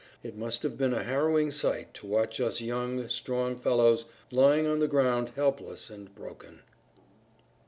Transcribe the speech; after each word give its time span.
It 0.23 0.35
must 0.35 0.63
have 0.63 0.79
been 0.79 0.95
a 0.95 1.03
harrowing 1.03 1.51
sight 1.51 1.93
to 1.93 2.07
watch 2.07 2.39
us 2.41 2.59
young, 2.59 3.07
strong 3.07 3.55
fellows 3.55 4.05
lying 4.31 4.65
on 4.65 4.79
the 4.79 4.87
ground 4.87 5.33
helpless 5.35 5.91
and 5.91 6.15
broken. 6.15 6.63